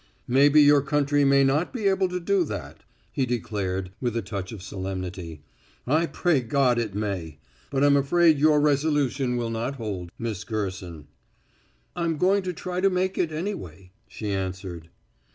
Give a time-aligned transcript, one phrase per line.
[0.27, 4.51] "Maybe your country may not be able to do that," he declared, with a touch
[4.51, 5.43] of solemnity.
[5.85, 7.37] "I pray God it may.
[7.69, 11.05] But I'm afraid your resolution will not hold, Miss Gerson."
[11.95, 14.89] "I'm going to try to make it, anyway," she answered.